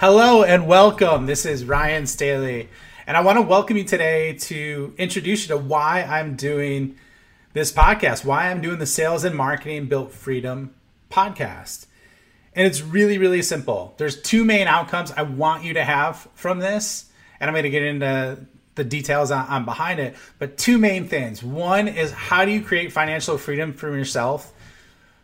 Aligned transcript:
Hello 0.00 0.44
and 0.44 0.68
welcome. 0.68 1.26
This 1.26 1.44
is 1.44 1.64
Ryan 1.64 2.06
Staley, 2.06 2.68
and 3.04 3.16
I 3.16 3.20
want 3.20 3.36
to 3.36 3.42
welcome 3.42 3.76
you 3.76 3.82
today 3.82 4.34
to 4.34 4.94
introduce 4.96 5.42
you 5.42 5.48
to 5.48 5.60
why 5.60 6.04
I'm 6.04 6.36
doing 6.36 6.94
this 7.52 7.72
podcast, 7.72 8.24
why 8.24 8.48
I'm 8.48 8.60
doing 8.60 8.78
the 8.78 8.86
Sales 8.86 9.24
and 9.24 9.34
Marketing 9.34 9.86
Built 9.86 10.12
Freedom 10.12 10.72
podcast. 11.10 11.86
And 12.54 12.64
it's 12.64 12.80
really, 12.80 13.18
really 13.18 13.42
simple. 13.42 13.94
There's 13.96 14.22
two 14.22 14.44
main 14.44 14.68
outcomes 14.68 15.10
I 15.10 15.22
want 15.22 15.64
you 15.64 15.74
to 15.74 15.82
have 15.82 16.28
from 16.32 16.60
this, 16.60 17.10
and 17.40 17.50
I'm 17.50 17.54
going 17.54 17.64
to 17.64 17.70
get 17.70 17.82
into 17.82 18.46
the 18.76 18.84
details 18.84 19.32
on, 19.32 19.64
behind 19.64 19.98
it. 19.98 20.14
But 20.38 20.56
two 20.56 20.78
main 20.78 21.08
things. 21.08 21.42
One 21.42 21.88
is 21.88 22.12
how 22.12 22.44
do 22.44 22.52
you 22.52 22.62
create 22.62 22.92
financial 22.92 23.36
freedom 23.36 23.72
for 23.72 23.88
yourself 23.96 24.52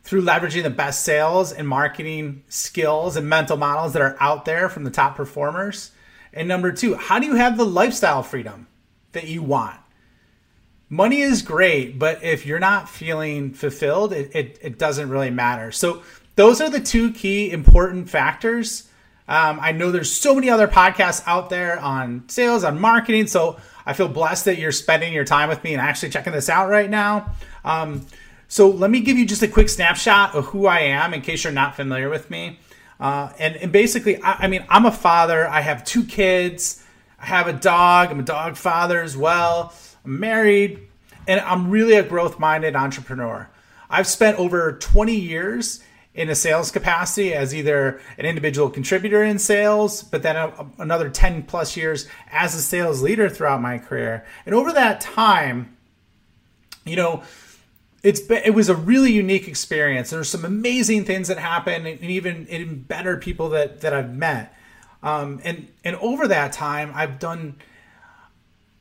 through 0.05 0.23
leveraging 0.23 0.63
the 0.63 0.71
best 0.71 1.03
sales 1.03 1.51
and 1.51 1.67
marketing 1.67 2.45
skills 2.49 3.17
and 3.17 3.29
mental 3.29 3.57
models 3.57 3.95
that 3.95 4.03
are 4.03 4.17
out 4.21 4.45
there 4.45 4.69
from 4.69 4.85
the 4.85 4.91
top 4.91 5.17
performers. 5.17 5.91
And 6.33 6.47
number 6.47 6.71
two, 6.73 6.95
how 6.95 7.19
do 7.19 7.27
you 7.27 7.37
have 7.37 7.57
the 7.57 7.65
lifestyle 7.65 8.23
freedom 8.23 8.67
that 9.13 9.27
you 9.27 9.43
want? 9.43 9.77
Money 10.91 11.23
is 11.23 11.41
great, 11.41 11.99
but 11.99 12.23
if 12.23 12.45
you're 12.45 12.59
not 12.59 12.89
feeling 12.89 13.55
fulfilled, 13.55 14.13
it, 14.13 14.31
it, 14.35 14.59
it 14.61 14.79
doesn't 14.79 15.09
really 15.09 15.31
matter. 15.31 15.73
So, 15.73 16.03
those 16.37 16.61
are 16.61 16.69
the 16.69 16.81
two 16.81 17.13
key 17.13 17.51
important 17.51 18.11
factors. 18.11 18.89
Um, 19.27 19.59
I 19.63 19.71
know 19.73 19.93
there's 19.93 20.13
so 20.13 20.35
many 20.35 20.51
other 20.51 20.67
podcasts 20.67 21.23
out 21.27 21.49
there 21.49 21.79
on 21.79 22.29
sales, 22.29 22.65
on 22.65 22.79
marketing. 22.79 23.29
So, 23.29 23.59
I 23.87 23.93
feel 23.95 24.09
blessed 24.09 24.45
that 24.45 24.59
you're 24.59 24.73
spending 24.73 25.13
your 25.13 25.25
time 25.25 25.49
with 25.49 25.65
me 25.65 25.73
and 25.73 25.81
actually 25.81 26.11
checking 26.11 26.33
this 26.33 26.51
out 26.51 26.69
right 26.69 26.91
now. 26.91 27.33
Um, 27.65 28.07
so 28.49 28.69
let 28.69 28.91
me 28.91 29.01
give 29.01 29.17
you 29.17 29.27
just 29.27 29.43
a 29.43 29.49
quick 29.49 29.69
snapshot 29.69 30.35
of 30.35 30.47
who 30.47 30.67
I 30.67 30.81
am 30.81 31.15
in 31.15 31.21
case 31.21 31.45
you're 31.45 31.53
not 31.53 31.77
familiar 31.77 32.09
with 32.09 32.31
me. 32.31 32.59
Uh, 33.01 33.33
and, 33.39 33.57
and 33.57 33.73
basically, 33.73 34.23
I, 34.23 34.45
I 34.45 34.49
mean, 34.49 34.65
I'm 34.69 34.87
a 34.87 34.93
father. 34.93 35.49
I 35.49 35.61
have 35.61 35.85
two 35.85 36.05
kids. 36.05 36.85
I 37.21 37.27
have 37.27 37.47
a 37.49 37.53
dog. 37.53 38.11
I'm 38.11 38.21
a 38.21 38.25
dog 38.25 38.57
father 38.57 39.03
as 39.03 39.17
well. 39.17 39.75
I'm 40.05 40.21
married. 40.21 40.89
And 41.27 41.41
I'm 41.41 41.71
really 41.71 41.95
a 41.95 42.03
growth 42.03 42.39
minded 42.39 42.77
entrepreneur. 42.77 43.49
I've 43.89 44.07
spent 44.07 44.39
over 44.39 44.73
20 44.73 45.15
years 45.15 45.83
in 46.15 46.29
a 46.29 46.35
sales 46.35 46.71
capacity 46.71 47.35
as 47.35 47.55
either 47.55 48.01
an 48.19 48.25
individual 48.25 48.71
contributor 48.71 49.23
in 49.23 49.39
sales, 49.39 50.03
but 50.03 50.23
then 50.23 50.37
a, 50.37 50.67
another 50.79 51.11
10 51.11 51.43
plus 51.45 51.77
years 51.77 52.07
as 52.31 52.55
a 52.55 52.63
sales 52.63 53.03
leader 53.03 53.29
throughout 53.29 53.61
my 53.61 53.79
career. 53.79 54.25
And 54.47 54.55
over 54.55 54.73
that 54.73 55.01
time, 55.01 55.77
you 56.85 56.97
know, 56.97 57.23
it's 58.05 58.21
it 58.31 58.55
was 58.55 58.69
a 58.69 58.77
really 58.77 59.11
unique 59.11 59.49
experience. 59.49 60.11
There's 60.11 60.29
some 60.29 60.45
amazing 60.45 61.07
things 61.07 61.29
that 61.29 61.39
happen, 61.39 61.87
and 61.87 62.01
even 62.03 62.83
better 62.83 63.17
people 63.17 63.49
that 63.49 63.81
that 63.81 63.95
I've 63.95 64.15
met. 64.15 64.55
Um, 65.03 65.41
and 65.43 65.69
and 65.85 65.97
over 65.97 66.29
that 66.29 66.53
time, 66.53 66.93
I've 66.95 67.19
done 67.19 67.57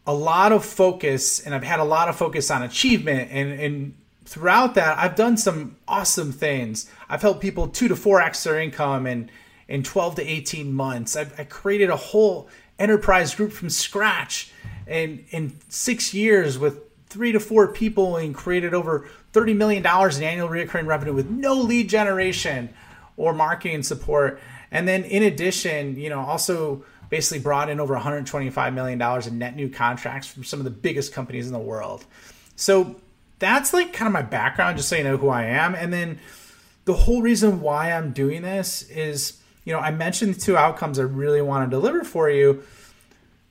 a 0.05 0.13
lot 0.13 0.51
of 0.51 0.65
focus, 0.65 1.39
and 1.39 1.55
I've 1.55 1.63
had 1.63 1.79
a 1.79 1.85
lot 1.85 2.09
of 2.09 2.17
focus 2.17 2.51
on 2.51 2.63
achievement. 2.63 3.29
And 3.31 3.53
and 3.53 3.95
throughout 4.25 4.75
that, 4.75 4.97
I've 4.97 5.15
done 5.15 5.37
some 5.37 5.77
awesome 5.87 6.33
things. 6.33 6.91
I've 7.07 7.21
helped 7.21 7.39
people 7.39 7.69
two 7.69 7.87
to 7.87 7.95
four 7.95 8.21
x 8.21 8.43
their 8.43 8.59
income 8.59 9.07
in 9.07 9.31
in 9.69 9.83
12 9.83 10.15
to 10.15 10.21
18 10.21 10.73
months. 10.73 11.15
I've 11.15 11.39
I 11.39 11.45
created 11.45 11.89
a 11.89 11.95
whole 11.95 12.49
enterprise 12.77 13.33
group 13.33 13.53
from 13.53 13.69
scratch 13.69 14.51
in 14.85 15.23
in 15.29 15.53
six 15.69 16.13
years 16.13 16.59
with 16.59 16.81
three 17.13 17.31
to 17.31 17.39
four 17.39 17.67
people 17.67 18.17
and 18.17 18.33
created 18.33 18.73
over 18.73 19.07
$30 19.33 19.55
million 19.55 19.85
in 19.85 20.23
annual 20.23 20.49
recurring 20.49 20.87
revenue 20.87 21.13
with 21.13 21.29
no 21.29 21.53
lead 21.53 21.87
generation 21.87 22.73
or 23.15 23.33
marketing 23.33 23.83
support. 23.83 24.41
And 24.71 24.87
then 24.87 25.03
in 25.03 25.21
addition, 25.21 25.95
you 25.95 26.09
know, 26.09 26.19
also 26.19 26.83
basically 27.11 27.37
brought 27.37 27.69
in 27.69 27.79
over 27.79 27.95
$125 27.95 28.73
million 28.73 28.99
in 29.27 29.37
net 29.37 29.55
new 29.55 29.69
contracts 29.69 30.27
from 30.27 30.43
some 30.43 30.59
of 30.59 30.63
the 30.63 30.71
biggest 30.71 31.13
companies 31.13 31.45
in 31.45 31.53
the 31.53 31.59
world. 31.59 32.03
So 32.55 32.95
that's 33.37 33.73
like 33.73 33.93
kind 33.93 34.07
of 34.07 34.13
my 34.13 34.23
background, 34.23 34.77
just 34.77 34.89
so 34.89 34.95
you 34.95 35.03
know 35.03 35.17
who 35.17 35.29
I 35.29 35.43
am. 35.43 35.75
And 35.75 35.93
then 35.93 36.17
the 36.85 36.93
whole 36.93 37.21
reason 37.21 37.61
why 37.61 37.91
I'm 37.91 38.11
doing 38.11 38.41
this 38.41 38.81
is, 38.89 39.39
you 39.63 39.73
know, 39.73 39.79
I 39.79 39.91
mentioned 39.91 40.33
the 40.33 40.41
two 40.41 40.57
outcomes 40.57 40.97
I 40.97 41.03
really 41.03 41.41
want 41.41 41.69
to 41.69 41.69
deliver 41.69 42.03
for 42.03 42.29
you. 42.31 42.63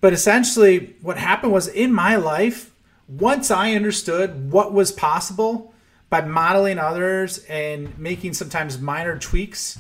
But 0.01 0.13
essentially, 0.13 0.97
what 1.01 1.17
happened 1.17 1.53
was 1.53 1.69
in 1.69 1.93
my 1.93 2.17
life, 2.17 2.72
once 3.19 3.51
I 3.51 3.75
understood 3.75 4.51
what 4.51 4.73
was 4.73 4.91
possible 4.91 5.75
by 6.09 6.23
modeling 6.23 6.79
others 6.79 7.39
and 7.45 7.99
making 7.99 8.35
sometimes 8.35 8.81
minor 8.81 9.19
tweaks, 9.19 9.79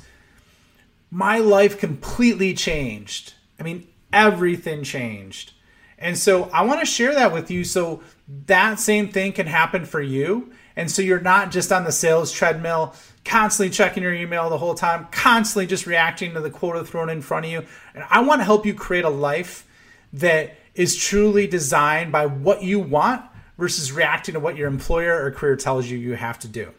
my 1.10 1.38
life 1.38 1.78
completely 1.78 2.54
changed. 2.54 3.34
I 3.58 3.62
mean, 3.62 3.86
everything 4.12 4.82
changed. 4.82 5.52
And 5.98 6.18
so 6.18 6.50
I 6.50 6.62
want 6.62 6.80
to 6.80 6.86
share 6.86 7.14
that 7.14 7.32
with 7.32 7.50
you 7.50 7.64
so 7.64 8.02
that 8.46 8.80
same 8.80 9.08
thing 9.08 9.32
can 9.32 9.46
happen 9.46 9.84
for 9.84 10.00
you. 10.00 10.52
And 10.74 10.90
so 10.90 11.00
you're 11.00 11.20
not 11.20 11.50
just 11.50 11.70
on 11.70 11.84
the 11.84 11.92
sales 11.92 12.32
treadmill, 12.32 12.94
constantly 13.24 13.70
checking 13.70 14.02
your 14.02 14.14
email 14.14 14.50
the 14.50 14.58
whole 14.58 14.74
time, 14.74 15.06
constantly 15.10 15.66
just 15.66 15.86
reacting 15.86 16.34
to 16.34 16.40
the 16.40 16.50
quota 16.50 16.84
thrown 16.84 17.08
in 17.08 17.22
front 17.22 17.46
of 17.46 17.52
you. 17.52 17.64
And 17.94 18.04
I 18.10 18.20
want 18.22 18.40
to 18.40 18.44
help 18.44 18.66
you 18.66 18.74
create 18.74 19.04
a 19.04 19.10
life 19.10 19.66
that 20.14 20.56
is 20.74 20.96
truly 20.96 21.46
designed 21.46 22.12
by 22.12 22.26
what 22.26 22.62
you 22.62 22.78
want 22.78 23.24
versus 23.58 23.92
reacting 23.92 24.34
to 24.34 24.40
what 24.40 24.56
your 24.56 24.68
employer 24.68 25.24
or 25.24 25.30
career 25.30 25.56
tells 25.56 25.86
you 25.86 25.98
you 25.98 26.14
have 26.14 26.38
to 26.38 26.48
do. 26.48 26.72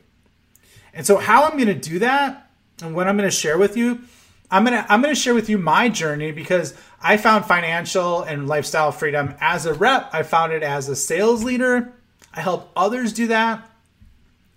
And 0.94 1.06
so 1.06 1.18
how 1.18 1.44
I'm 1.44 1.54
going 1.54 1.68
to 1.68 1.74
do 1.74 2.00
that 2.00 2.50
and 2.82 2.96
what 2.96 3.08
I'm 3.08 3.18
going 3.18 3.30
to 3.30 3.36
share 3.36 3.58
with 3.58 3.78
you, 3.78 4.02
I'm 4.52 4.66
going 4.66 4.78
to 4.78 4.92
I'm 4.92 5.02
going 5.02 5.14
to 5.14 5.20
share 5.20 5.34
with 5.34 5.50
you 5.50 5.58
my 5.58 5.90
journey 5.90 6.32
because 6.32 6.76
I 7.02 7.18
found 7.18 7.46
financial 7.46 8.22
and 8.22 8.48
lifestyle 8.48 8.92
freedom 8.92 9.36
as 9.40 9.66
a 9.66 9.74
rep. 9.74 10.10
I 10.14 10.24
found 10.24 10.54
it 10.54 10.64
as 10.64 10.90
a 10.90 10.96
sales 10.96 11.44
leader. 11.44 11.94
I 12.34 12.42
help 12.42 12.72
others 12.76 13.14
do 13.14 13.28
that. 13.28 13.70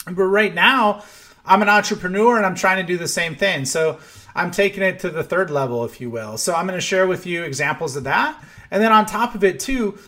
But 0.05 0.25
right 0.25 0.55
now, 0.55 1.03
I'm 1.45 1.63
an 1.63 1.69
entrepreneur 1.69 2.37
and 2.37 2.47
I'm 2.47 2.55
trying 2.55 2.79
to 2.79 2.93
do 2.93 2.99
the 2.99 3.09
same 3.09 3.35
thing. 3.35 3.65
So 3.65 3.99
I'm 4.37 4.51
taking 4.51 4.83
it 4.83 5.01
to 5.01 5.11
the 5.11 5.25
third 5.25 5.51
level, 5.51 5.85
if 5.85 6.01
you 6.01 6.11
will. 6.11 6.37
So 6.37 6.55
I'm 6.55 6.67
going 6.67 6.79
to 6.79 6.85
share 6.85 7.07
with 7.07 7.27
you 7.27 7.43
examples 7.43 7.97
of 7.97 8.05
that. 8.05 8.43
And 8.71 8.83
then 8.83 8.93
on 8.93 9.07
top 9.07 9.35
of 9.35 9.43
it, 9.43 9.59
too, 9.59 9.99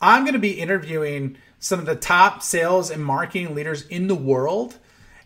I'm 0.00 0.24
going 0.24 0.34
to 0.34 0.40
be 0.40 0.60
interviewing 0.60 1.36
some 1.58 1.78
of 1.78 1.86
the 1.86 1.96
top 1.96 2.42
sales 2.42 2.90
and 2.90 3.04
marketing 3.04 3.54
leaders 3.54 3.86
in 3.86 4.08
the 4.08 4.14
world. 4.14 4.76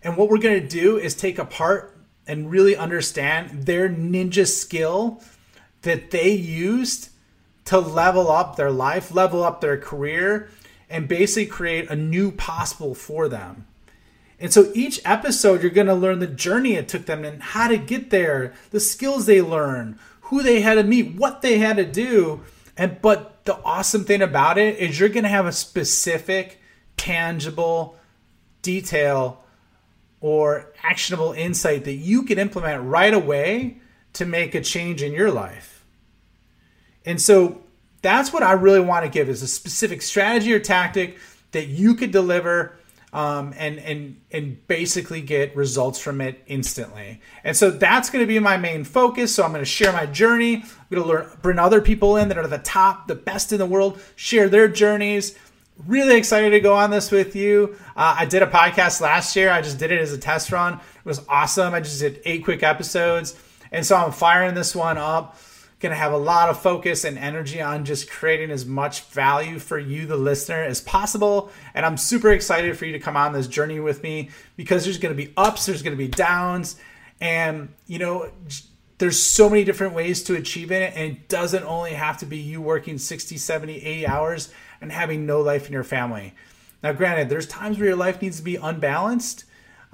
And 0.03 0.17
what 0.17 0.29
we're 0.29 0.39
going 0.39 0.61
to 0.61 0.69
do 0.69 0.99
is 0.99 1.15
take 1.15 1.39
apart 1.39 1.97
and 2.27 2.51
really 2.51 2.77
understand 2.77 3.65
their 3.65 3.89
ninja 3.89 4.47
skill 4.47 5.23
that 5.83 6.11
they 6.11 6.31
used 6.31 7.09
to 7.65 7.79
level 7.79 8.31
up 8.31 8.57
their 8.57 8.71
life, 8.71 9.15
level 9.15 9.43
up 9.43 9.61
their 9.61 9.79
career, 9.79 10.51
and 10.89 11.09
basically 11.09 11.47
create 11.47 11.89
a 11.89 11.97
new 11.97 12.31
possible 12.31 12.95
for 12.95 13.29
them. 13.29 13.67
And 14.41 14.53
so 14.53 14.73
each 14.75 15.01
episode, 15.05 15.61
you're 15.61 15.71
going 15.71 15.87
to 15.87 15.95
learn 15.95 16.19
the 16.19 16.27
journey 16.27 16.75
it 16.75 16.89
took 16.89 17.05
them 17.05 17.25
and 17.25 17.43
how 17.43 17.69
to 17.69 17.77
get 17.77 18.09
there, 18.09 18.55
the 18.71 18.81
skills 18.81 19.27
they 19.27 19.43
learned, 19.43 19.99
who 20.23 20.43
they 20.43 20.63
had 20.63 20.75
to 20.75 20.83
meet, 20.83 21.15
what 21.15 21.43
they 21.43 21.59
had 21.59 21.77
to 21.77 21.85
do. 21.85 22.41
And 22.77 23.01
but 23.03 23.45
the 23.45 23.59
awesome 23.63 24.05
thing 24.05 24.23
about 24.23 24.57
it 24.57 24.79
is 24.79 24.99
you're 24.99 25.11
going 25.11 25.25
to 25.25 25.29
have 25.29 25.45
a 25.45 25.53
specific, 25.53 26.59
tangible 26.97 27.99
detail 28.63 29.45
or 30.21 30.73
actionable 30.83 31.33
insight 31.33 31.85
that 31.85 31.95
you 31.95 32.23
can 32.23 32.39
implement 32.39 32.83
right 32.85 33.13
away 33.13 33.79
to 34.15 34.25
make 34.25 34.55
a 34.55 34.61
change 34.61 35.03
in 35.03 35.13
your 35.13 35.31
life. 35.31 35.85
And 37.05 37.21
so 37.21 37.63
that's 38.03 38.33
what 38.33 38.43
I 38.43 38.53
really 38.53 38.81
want 38.81 39.05
to 39.05 39.11
give 39.11 39.29
is 39.29 39.43
a 39.43 39.49
specific 39.49 40.01
strategy 40.01 40.53
or 40.53 40.61
tactic 40.61 41.19
that 41.53 41.67
you 41.67 41.95
could 41.95 42.11
deliver 42.11 42.79
um, 43.13 43.53
and 43.57 43.79
and 43.79 44.21
and 44.31 44.67
basically 44.69 45.21
get 45.21 45.55
results 45.57 45.99
from 45.99 46.21
it 46.21 46.43
instantly. 46.47 47.21
And 47.45 47.57
so 47.57 47.71
that's 47.71 48.11
going 48.11 48.23
to 48.23 48.27
be 48.27 48.39
my 48.39 48.57
main 48.57 48.85
focus. 48.85 49.35
So 49.35 49.43
I'm 49.43 49.51
going 49.51 49.63
to 49.63 49.71
share 49.71 49.93
my 49.93 50.07
journey. 50.07 50.57
I'm 50.57 50.63
going 50.91 51.03
to 51.03 51.09
learn, 51.09 51.31
bring 51.43 51.59
other 51.59 51.81
people 51.81 52.17
in 52.17 52.29
that 52.29 52.39
are 52.39 52.47
the 52.47 52.59
top, 52.59 53.09
the 53.09 53.15
best 53.15 53.53
in 53.53 53.59
the 53.59 53.67
world, 53.67 54.01
share 54.17 54.49
their 54.49 54.69
journeys. 54.69 55.37
Really 55.87 56.17
excited 56.17 56.51
to 56.51 56.61
go 56.61 56.75
on 56.75 56.91
this 56.91 57.11
with 57.11 57.35
you. 57.35 57.77
Uh, 57.97 58.17
I 58.19 58.27
did 58.27 58.43
a 58.43 58.47
podcast 58.47 59.01
last 59.01 59.35
year. 59.35 59.51
I 59.51 59.63
just 59.63 59.79
did 59.79 59.91
it 59.91 60.01
as 60.01 60.13
a 60.13 60.19
test 60.19 60.53
run. 60.53 60.75
It 60.75 61.05
was 61.05 61.23
awesome. 61.29 61.75
I 61.75 61.81
just 61.81 62.01
did 62.01 62.21
eight 62.27 62.45
quick 62.45 62.63
episodes, 62.63 63.35
and 63.73 63.85
so 63.85 63.97
I'm 63.97 64.13
firing 64.13 64.55
this 64.55 64.77
one 64.77 64.99
up 64.99 65.39
going 65.81 65.91
to 65.91 65.97
have 65.97 66.13
a 66.13 66.19
lot 66.19 66.51
of 66.51 66.61
focus 66.61 67.05
and 67.05 67.19
energy 67.19 67.61
on 67.61 67.87
just 67.87 68.11
creating 68.11 68.51
as 68.51 68.67
much 68.67 69.03
value 69.05 69.59
for 69.59 69.79
you, 69.79 70.07
the 70.07 70.17
listener, 70.17 70.63
as 70.63 70.81
possible. 70.81 71.51
And 71.75 71.87
I'm 71.87 71.97
super 71.97 72.31
excited 72.31 72.77
for 72.77 72.85
you 72.85 72.93
to 72.93 72.99
come 72.99 73.17
on 73.17 73.33
this 73.33 73.47
journey 73.47 73.81
with 73.81 74.03
me 74.03 74.29
because 74.57 74.85
there's 74.85 74.99
going 74.99 75.17
to 75.17 75.23
be 75.23 75.33
ups, 75.39 75.67
there's 75.67 75.83
going 75.83 75.97
to 75.97 76.03
be 76.03 76.09
downs. 76.09 76.77
And, 77.19 77.73
you 77.87 77.99
know, 77.99 78.31
there's 78.99 79.21
so 79.21 79.49
many 79.49 79.65
different 79.65 79.95
ways 79.95 80.23
to 80.25 80.35
achieve 80.35 80.71
it. 80.71 80.93
And 80.95 81.13
it 81.13 81.29
doesn't 81.29 81.65
only 81.65 81.93
have 81.93 82.19
to 82.19 82.27
be 82.27 82.37
you 82.37 82.61
working 82.61 82.99
60, 82.99 83.39
70, 83.39 83.77
80 83.77 84.07
hours 84.07 84.53
and 84.83 84.93
having 84.93 85.25
no 85.25 85.41
life 85.41 85.67
in 85.67 85.73
your 85.73 85.85
family. 85.85 86.35
Now, 86.83 86.93
granted, 86.93 87.31
there's 87.31 87.47
times 87.47 87.79
where 87.79 87.89
your 87.89 87.97
life 87.97 88.21
needs 88.21 88.37
to 88.37 88.43
be 88.43 88.57
unbalanced 88.57 89.45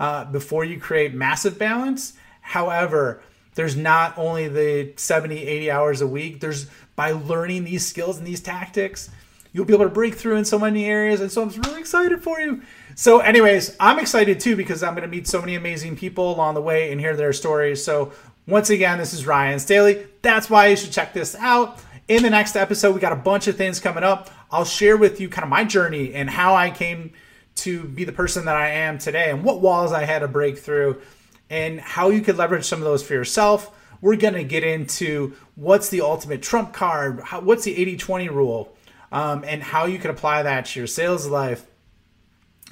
uh, 0.01 0.25
before 0.25 0.65
you 0.65 0.81
create 0.81 1.15
massive 1.15 1.59
balance. 1.59 2.15
However, 2.41 3.23
there's 3.57 3.75
not 3.75 4.17
only 4.17 4.49
the 4.49 4.93
70, 4.97 5.35
80 5.35 5.71
hours 5.71 6.01
a 6.03 6.07
week, 6.07 6.41
there's 6.41 6.67
by 6.95 7.13
learning 7.13 7.65
these 7.65 7.85
skills 7.85 8.19
and 8.19 8.27
these 8.27 8.41
tactics, 8.41 9.11
you'll 9.53 9.65
be 9.65 9.75
able 9.75 9.87
to 9.87 9.91
break 9.91 10.15
through 10.15 10.37
in 10.37 10.45
so 10.45 10.59
many 10.59 10.85
areas. 10.85 11.21
And 11.21 11.33
so 11.33 11.43
I'm 11.43 11.49
really 11.49 11.81
excited 11.81 12.23
for 12.23 12.39
you. 12.39 12.63
So, 12.95 13.21
anyways, 13.21 13.77
I'm 13.81 13.99
excited 13.99 14.41
too 14.41 14.57
because 14.57 14.83
I'm 14.83 14.95
going 14.95 15.03
to 15.03 15.15
meet 15.15 15.27
so 15.27 15.41
many 15.41 15.55
amazing 15.55 15.97
people 15.97 16.35
along 16.35 16.55
the 16.55 16.61
way 16.61 16.93
and 16.93 17.01
hear 17.01 17.17
their 17.17 17.33
stories. 17.33 17.83
So, 17.83 18.13
once 18.47 18.71
again, 18.71 18.99
this 18.99 19.13
is 19.13 19.27
Ryan 19.27 19.59
Staley. 19.59 20.07
That's 20.23 20.49
why 20.49 20.69
you 20.69 20.77
should 20.77 20.93
check 20.93 21.13
this 21.13 21.35
out. 21.35 21.83
In 22.09 22.23
the 22.23 22.31
next 22.31 22.57
episode, 22.57 22.95
we 22.95 23.01
got 23.01 23.13
a 23.13 23.17
bunch 23.17 23.49
of 23.49 23.57
things 23.57 23.81
coming 23.81 24.05
up. 24.05 24.31
I'll 24.51 24.65
share 24.65 24.97
with 24.97 25.21
you 25.21 25.29
kind 25.29 25.43
of 25.43 25.49
my 25.49 25.65
journey 25.65 26.15
and 26.15 26.31
how 26.31 26.55
I 26.55 26.71
came 26.71 27.13
to 27.57 27.85
be 27.85 28.05
the 28.05 28.13
person 28.13 28.45
that 28.45 28.57
I 28.57 28.69
am 28.69 28.99
today 28.99 29.31
and 29.31 29.43
what 29.43 29.61
walls 29.61 29.93
I 29.93 30.05
had 30.05 30.21
to 30.21 30.29
break 30.29 30.59
through 30.59 31.01
and 31.51 31.81
how 31.81 32.11
you 32.11 32.21
could 32.21 32.37
leverage 32.37 32.65
some 32.65 32.81
of 32.81 32.85
those 32.85 33.03
for 33.03 33.15
yourself. 33.15 33.71
We're 34.01 34.17
going 34.17 34.35
to 34.35 34.45
get 34.45 34.63
into 34.63 35.35
what's 35.55 35.89
the 35.89 36.03
ultimate 36.03 36.43
trump 36.43 36.73
card, 36.73 37.21
how, 37.21 37.41
what's 37.41 37.65
the 37.65 37.77
80 37.77 37.97
20 37.97 38.29
rule, 38.29 38.77
um, 39.13 39.45
and 39.47 39.63
how 39.63 39.87
you 39.87 39.99
can 39.99 40.11
apply 40.11 40.43
that 40.43 40.67
to 40.67 40.81
your 40.81 40.87
sales 40.87 41.27
life. 41.27 41.67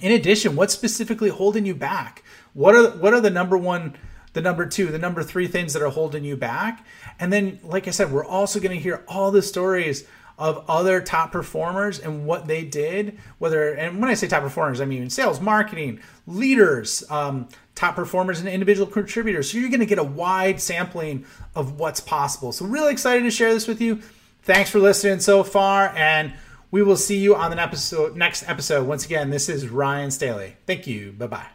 In 0.01 0.13
addition, 0.13 0.57
what's 0.57 0.75
specifically 0.75 1.31
holding 1.31 1.67
you 1.67 1.75
back? 1.75 2.25
What 2.53 2.75
are 2.75 2.91
what 2.91 3.15
are 3.15 3.21
the 3.21 3.31
number 3.31 3.57
one, 3.57 3.97
the 4.33 4.43
number 4.43 4.67
two, 4.67 4.87
the 4.87 4.99
number 4.99 5.23
three 5.23 5.47
things 5.47 5.73
that 5.73 5.83
are 5.83 5.91
holding 5.91 6.25
you 6.25 6.37
back? 6.37 6.85
And 7.19 7.33
then, 7.33 7.61
like 7.63 7.89
I 7.89 7.91
said, 7.91 8.11
we're 8.11 8.25
also 8.25 8.61
going 8.61 8.77
to 8.77 8.83
hear 8.83 9.05
all 9.09 9.31
the 9.31 9.43
stories 9.43 10.05
of 10.37 10.65
other 10.69 11.01
top 11.01 11.31
performers 11.31 12.01
and 12.01 12.27
what 12.27 12.47
they 12.47 12.65
did. 12.65 13.19
Whether 13.39 13.73
and 13.75 14.01
when 14.01 14.11
I 14.11 14.15
say 14.15 14.27
top 14.27 14.43
performers, 14.43 14.81
I 14.81 14.85
mean 14.85 15.09
sales, 15.11 15.41
marketing, 15.41 16.01
leaders, 16.27 17.09
um, 17.11 17.49
top 17.75 17.97
performers, 17.97 18.41
and 18.41 18.49
individual 18.49 18.87
contributors. 18.87 19.51
So 19.51 19.59
you're 19.59 19.71
going 19.71 19.81
to 19.81 19.87
get 19.87 19.99
a 19.99 20.05
wide 20.05 20.61
sampling 20.61 21.25
of 21.55 21.79
what's 21.79 22.01
possible. 22.01 22.53
So 22.53 22.67
really 22.67 22.93
excited 22.93 23.23
to 23.23 23.31
share 23.31 23.53
this 23.53 23.67
with 23.67 23.81
you. 23.81 24.01
Thanks 24.43 24.71
for 24.71 24.79
listening 24.79 25.21
so 25.21 25.43
far, 25.43 25.89
and 25.97 26.35
we 26.71 26.83
will 26.83 26.97
see 26.97 27.19
you 27.19 27.35
on 27.35 27.51
the 27.51 27.61
episode 27.61 28.17
next 28.17 28.49
episode. 28.49 28.87
Once 28.87 29.05
again, 29.07 29.31
this 29.31 29.49
is 29.49 29.69
Ryan 29.69 30.11
Staley. 30.11 30.57
Thank 30.67 30.87
you. 30.87 31.13
Bye 31.13 31.27
bye. 31.29 31.54